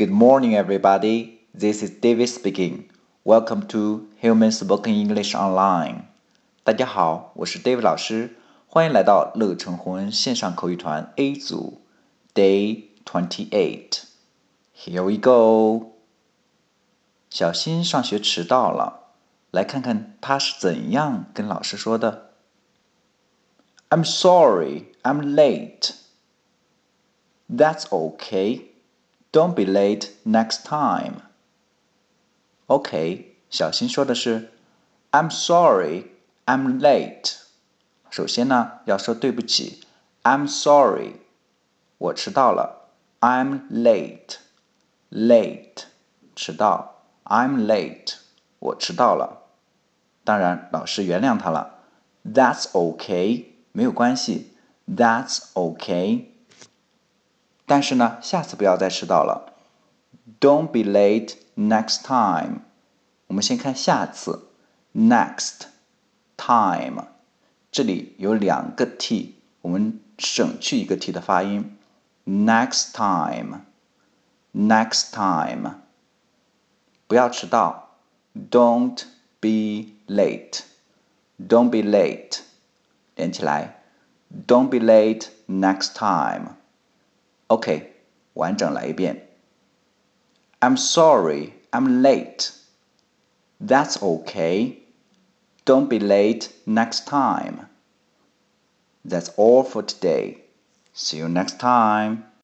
[0.00, 1.40] Good morning, everybody.
[1.54, 2.90] This is David speaking.
[3.24, 6.02] Welcome to Human Spoken English Online.
[6.62, 8.36] 大家好，我是 David 老师，
[8.66, 11.80] 欢迎来到乐成红恩线上口语团 A 组
[12.34, 14.02] Day Twenty Eight.
[14.76, 15.92] Here we go.
[17.30, 19.12] 小新上学迟到了，
[19.50, 22.30] 来看看他是怎样跟老师说的。
[23.88, 25.92] I'm sorry, I'm late.
[27.48, 28.62] That's okay.
[29.32, 31.22] Don't be late next time.
[32.66, 34.52] OK，小新说的是
[35.12, 36.06] "I'm sorry,
[36.46, 37.34] I'm late."
[38.10, 39.84] 首先呢，要说对不起，
[40.22, 41.16] I'm sorry，
[41.98, 42.88] 我迟到了，
[43.20, 45.84] I'm late，late，
[46.34, 48.14] 迟到，I'm late，
[48.58, 49.42] 我迟到了。
[50.24, 51.80] 当然，老师原谅他了，
[52.24, 54.56] That's OK，没有关系，
[54.88, 56.29] That's OK。
[57.70, 59.52] 但是呢，下次不要再迟到了。
[60.40, 62.62] Don't be late next time。
[63.28, 64.48] 我们先看下次，
[64.94, 65.66] next
[66.36, 67.06] time，
[67.72, 71.76] 这里有两个 t，我们省去一个 t 的发音。
[72.24, 75.80] Next time，next time，
[77.06, 77.98] 不要迟到。
[78.50, 79.04] Don't
[79.40, 82.40] be late，don't be late，
[83.14, 83.82] 连起来。
[84.46, 86.56] Don't be late next time。
[87.50, 87.94] OK，
[88.34, 89.28] 完整来一遍。
[90.60, 92.50] I'm sorry, I'm late.
[93.60, 94.78] That's okay.
[95.64, 97.68] Don't be late next time.
[99.04, 100.44] That's all for today.
[100.92, 102.26] See you next time.